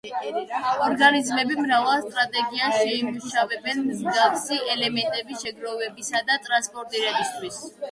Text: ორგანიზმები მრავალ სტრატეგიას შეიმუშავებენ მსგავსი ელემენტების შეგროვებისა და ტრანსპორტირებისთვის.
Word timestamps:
ორგანიზმები 0.85 1.57
მრავალ 1.65 2.01
სტრატეგიას 2.05 2.79
შეიმუშავებენ 2.79 3.85
მსგავსი 3.91 4.59
ელემენტების 4.79 5.47
შეგროვებისა 5.47 6.25
და 6.33 6.43
ტრანსპორტირებისთვის. 6.49 7.65